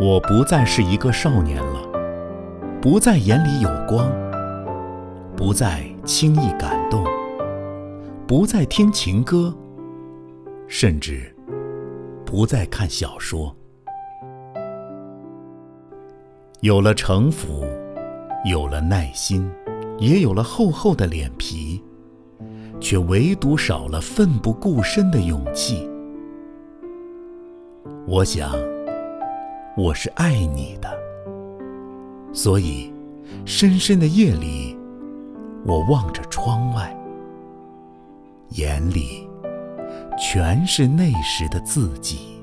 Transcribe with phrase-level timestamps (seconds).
[0.00, 1.78] 我不再是一个少年了，
[2.80, 4.10] 不再眼里有光，
[5.36, 7.04] 不再轻易感动，
[8.26, 9.54] 不再听情歌，
[10.66, 11.30] 甚至
[12.24, 13.54] 不再看小说。
[16.62, 17.66] 有了城府，
[18.46, 19.46] 有了耐心，
[19.98, 21.84] 也有了厚厚的脸皮，
[22.80, 25.86] 却唯独少了奋不顾身的勇气。
[28.06, 28.50] 我想。
[29.82, 30.94] 我是爱你的，
[32.34, 32.92] 所以
[33.46, 34.76] 深深的夜里，
[35.64, 36.94] 我望着窗外，
[38.50, 39.26] 眼里
[40.18, 42.39] 全是那时的自己。